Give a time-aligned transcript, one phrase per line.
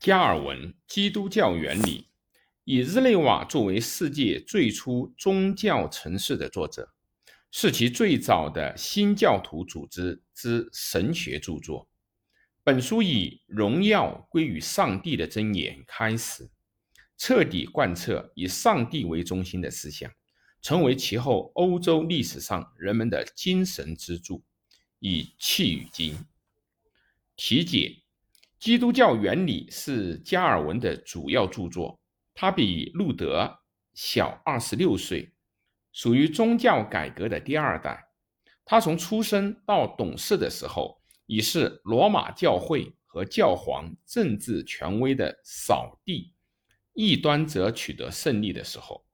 [0.00, 1.98] 加尔文《基督教原理》，
[2.64, 6.88] 以日内瓦作为世界最初宗教城市的作者，
[7.50, 11.86] 是其最早的新教徒组织之神学著作。
[12.64, 16.48] 本书以“荣耀归于上帝”的箴言开始，
[17.18, 20.10] 彻底贯彻以上帝为中心的思想，
[20.62, 24.42] 成为其后欧洲历史上人们的精神支柱。
[24.98, 26.26] 以气与精
[27.36, 28.02] 题解。
[28.60, 31.98] 基督教原理是加尔文的主要著作，
[32.34, 33.58] 他比路德
[33.94, 35.32] 小二十六岁，
[35.92, 38.06] 属于宗教改革的第二代。
[38.66, 46.34] 他从出生到懂事的时候，已是罗马教会和教皇政治权威的扫地，
[46.92, 49.06] 异端则取得胜利的时候。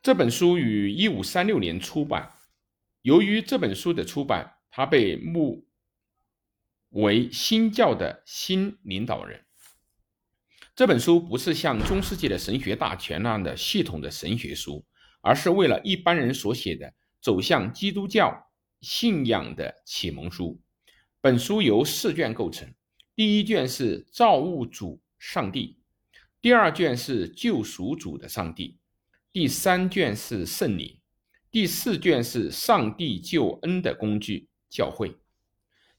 [0.00, 2.32] 这本书于一五三六年出版，
[3.02, 5.66] 由于这本书的出版，他被目。
[6.94, 9.44] 为新教的新领导人。
[10.76, 14.84] 这本书不是像中世纪的神学大全那样的系统的神学书，
[15.20, 18.48] 而是为了一般人所写的走向基督教
[18.80, 20.60] 信仰的启蒙书。
[21.20, 22.72] 本书由四卷构成，
[23.16, 25.76] 第一卷是造物主上帝，
[26.40, 28.78] 第二卷是救赎主的上帝，
[29.32, 31.00] 第三卷是圣灵，
[31.50, 35.16] 第四卷是上帝救恩的工具教会。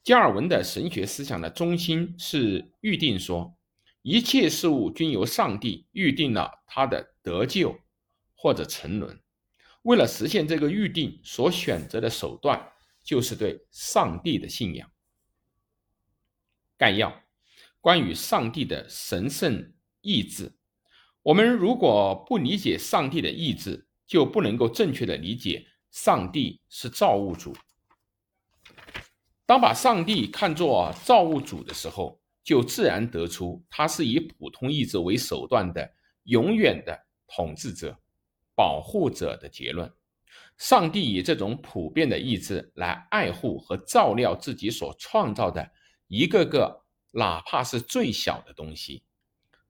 [0.05, 3.57] 加尔文的神学思想的中心是预定说，
[4.03, 7.75] 一切事物均由上帝预定了他的得救
[8.35, 9.19] 或者沉沦。
[9.81, 12.71] 为了实现这个预定，所选择的手段
[13.03, 14.87] 就是对上帝的信仰。
[16.77, 17.23] 概要：
[17.81, 20.55] 关于上帝的神圣意志，
[21.23, 27.55] 我们如果不理解上帝的意志，就不能够正确的理解上帝是造物主。
[29.47, 35.87] 当把上帝看作造物主的时候，就自然得出他是以普通意志为手段的
[36.23, 37.95] 永远的统治者、
[38.55, 39.91] 保护者的结论。
[40.57, 45.71] 上帝以这种普遍的意志来爱护和照料自己所创造的
[46.07, 49.03] 一个个，哪怕是最小的东西。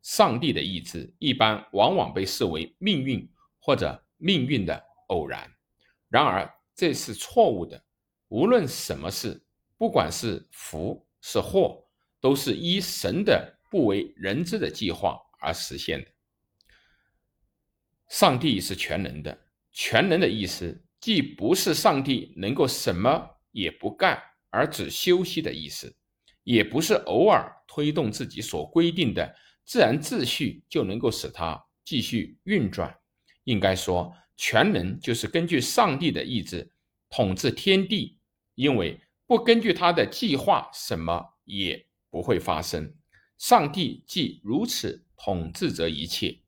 [0.01, 5.51] 上帝的意志一般往往被视为命运或者命运的偶然，
[6.07, 7.83] 然而这是错误的。
[8.29, 9.44] 无论什么事。
[9.77, 11.85] 不管是福是祸，
[12.21, 16.11] 都是依神的不为人知的计划而实现的。
[18.07, 19.37] 上帝是全能的，
[19.71, 25.93] 全能的意思既不是上帝能够什么也不干而只休息的意思，
[26.43, 32.95] 也不是偶尔推动自己所规定的自然秩序就能够使它继续运转。
[33.43, 36.71] 应该说，全能就是根据上帝的意志
[37.09, 38.17] 统治天地，
[38.55, 38.97] 因为。
[39.27, 42.95] 不根据他的计划，什么也不会发生。
[43.39, 46.41] 上帝既如此统治着一切，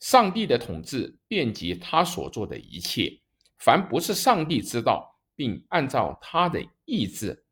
[0.00, 3.20] 上帝的统治遍及他所做的一切。
[3.58, 7.44] 凡不是上帝知道并按照他的意志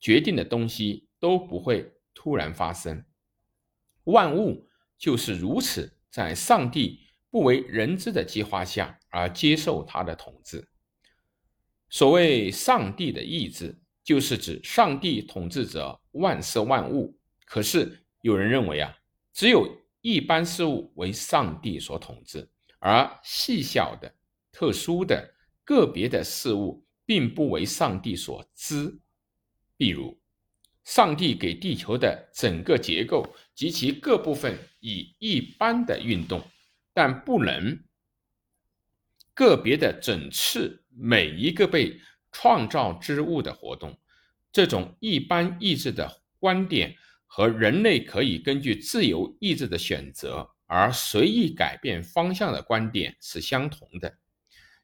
[0.00, 3.04] 决定的东西，都不会突然发生。
[4.04, 10.68] 万物就是如此，在上帝不为人知的计划下而接受他的统治。
[11.90, 13.82] 所谓上帝的意志。
[14.04, 18.94] 就是指上帝统治着万事万物，可是有人认为啊，
[19.32, 19.66] 只有
[20.02, 22.46] 一般事物为上帝所统治，
[22.78, 24.14] 而细小的、
[24.52, 25.34] 特殊的、
[25.64, 28.94] 个别的事物并不为上帝所知。
[29.78, 30.20] 比如，
[30.84, 36.46] 上帝给地球的整个结构及其各部分以一般的运动，
[36.92, 37.82] 但不能
[39.32, 41.98] 个别的整次每一个被。
[42.36, 43.96] 创造之物的活动，
[44.50, 46.92] 这种一般意志的观点
[47.26, 54.12] 和人类可以根据自由意志的选择而随意改变方向的观点是相同的。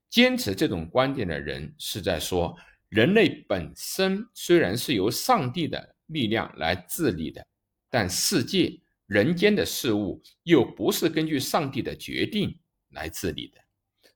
[0.09, 2.56] 坚持这种观点的人是在说，
[2.89, 7.45] 人类本身虽然是由上帝的力量来治理的，
[7.91, 12.57] 但世界、人间的事物又不是根据上帝的决定
[12.91, 13.59] 来治理的。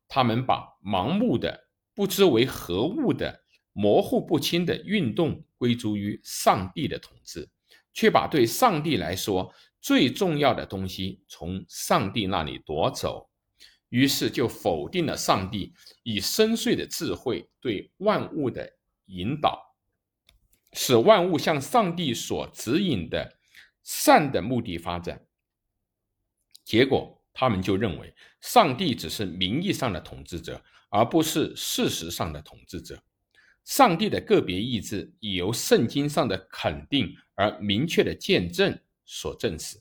[0.07, 1.64] 他们把盲目的。
[1.95, 7.49] 不知为何物的模糊不清的运动归诸于上帝的统治，
[7.93, 13.31] 却把对上帝来说最重要的东西从上帝那里夺走，
[13.89, 18.73] 于是就否定了上帝以深邃的智慧对万物的
[19.07, 19.77] 引导，
[20.73, 23.39] 使万物向上帝所指引的
[23.83, 25.27] 善的目的发展。
[26.65, 30.63] 结果，他们就认为上帝只是名义上的统治者。
[30.91, 33.03] 而不是事实上的统治者，
[33.65, 39.77] 上帝的个别意志已由圣经上的肯定而明确的见证所证实，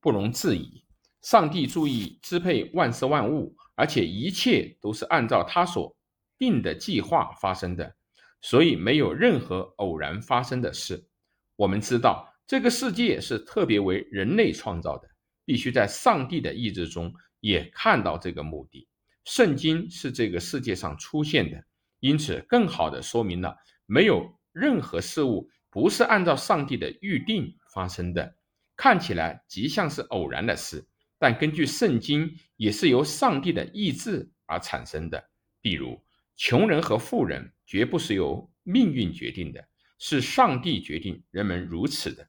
[0.00, 0.82] 不容置疑。
[1.22, 5.96] 上帝注意支配万事万物，而且一切都是按照他所
[6.36, 7.94] 定的计划发生的，
[8.42, 11.06] 所以没有任何偶然发生的事。
[11.54, 15.08] 我们知道这个世界是特别为人类创造的，
[15.50, 18.86] 必须在上帝的意志中也看到这个目的。
[19.24, 21.64] 圣经是这个世界上出现的。
[21.98, 28.36] 因此，更好的说明了没有任何事物不是按照上帝的预定发生的。
[28.76, 30.86] 看起来极像是偶然的事，
[31.18, 35.30] 但根据圣经，也是由上帝的意志而产生的。
[35.60, 36.00] 比如，
[36.36, 39.66] 穷人和富人绝不是由命运决定的，
[39.98, 42.28] 是上帝决定人们如此的。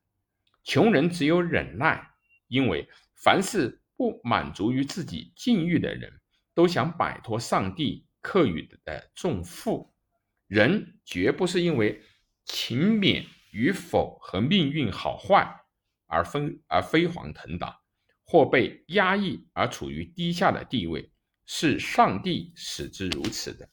[0.63, 2.09] 穷人只有忍耐，
[2.47, 2.89] 因为
[3.21, 6.19] 凡是不满足于自己境遇的人，
[6.53, 8.05] 都想摆脱上帝。
[8.23, 9.91] 课予的重负，
[10.45, 12.03] 人绝不是因为
[12.45, 15.59] 勤勉与否和命运好坏
[16.05, 17.81] 而飞而飞黄腾达，
[18.23, 21.11] 或被压抑而处于低下的地位，
[21.47, 23.67] 是上帝使之如此的。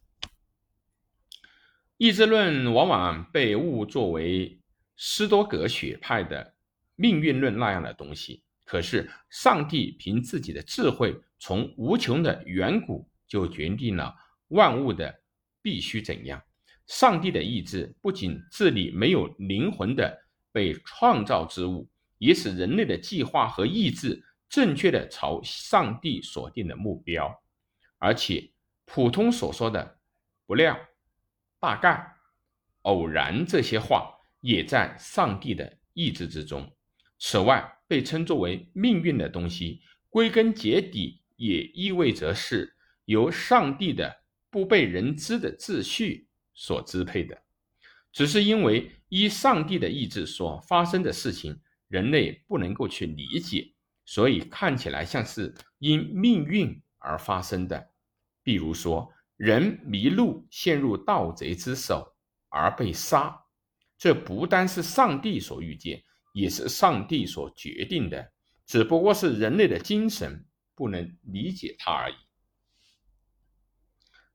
[1.98, 4.62] 意志论往往被误作为
[4.96, 6.54] 斯多葛学派的
[6.94, 14.14] 命运论那样的东西，可是上帝凭自己的智慧，从无穷的远古就决定了。
[14.48, 15.22] 万物的
[15.62, 16.42] 必须怎样？
[16.86, 20.22] 上帝的意志不仅治理没有灵魂的
[20.52, 21.88] 被创造之物，
[22.18, 27.34] 也使人类的计划和意志正确的朝上帝所定的目标。
[27.96, 28.52] 而且，
[28.84, 29.98] 普通所说的
[30.44, 30.78] 不料、
[31.58, 32.06] 大概、
[32.82, 36.70] 偶然这些话，也在上帝的意志之中。
[37.18, 42.74] 此外，被称作为命运的东西，归根结底也意味着是
[43.04, 44.16] 由上帝的。
[44.50, 47.38] 不被人知的秩序所支配的，
[48.10, 53.74] 只是因为依上帝的意志所发生的事情，人类不能够去理解，
[54.06, 57.90] 所以看起来像是因命运而发生的。
[58.42, 62.16] 比如说，人迷路陷入盗贼之手
[62.48, 63.38] 而被杀，
[63.98, 66.02] 这不单是上帝所预见，
[66.38, 68.32] 也是上帝所决定的，
[68.64, 70.46] 只不过是人类的精神
[70.76, 72.14] 不能理解它而已。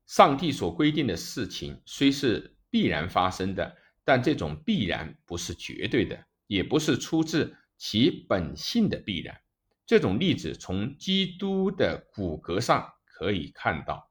[0.04, 3.74] 上帝所规定的事情虽是必然发生的，
[4.04, 9.40] 但这种必然不是绝对的，也不是出自其本性的必然。
[9.86, 14.10] 这种例子从基督的骨骼上可以看到。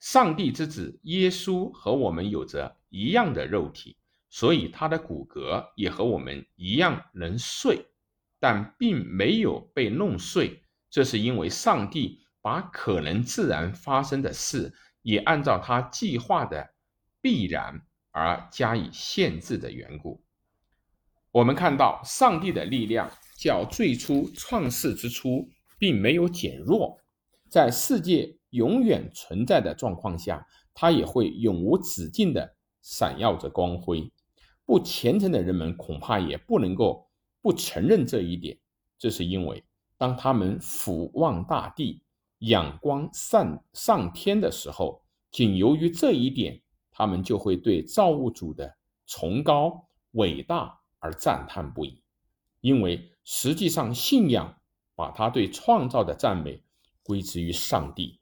[0.00, 3.96] 上帝之子耶稣和我们有着一样的肉体，
[4.30, 7.86] 所以他的骨骼也和我们一样能碎，
[8.38, 10.62] 但并没有被弄碎。
[10.90, 14.74] 这是因为上帝把可能自然发生的事。
[15.02, 16.74] 也按照他计划的
[17.22, 17.80] 必然
[18.10, 20.22] 而加以限制的缘故，
[21.30, 25.48] 我们看到上帝的力量较最初创世之初
[25.78, 27.00] 并没有减弱，
[27.48, 34.12] 在世界永远存在的状况下，它也会永无止境的闪耀着光辉。
[34.68, 37.08] 不虔诚的人们恐怕也不能够
[37.40, 38.58] 不承认这一点，
[38.98, 39.64] 这是因为
[39.96, 42.02] 当他们俯望大地。
[42.40, 46.60] 仰光上上天的时候，仅由于这一点，
[46.92, 48.76] 他们就会对造物主的
[49.06, 52.00] 崇高伟大而赞叹不已。
[52.60, 54.60] 因为实际上，信仰
[54.94, 56.62] 把他对创造的赞美
[57.02, 58.20] 归之于上帝。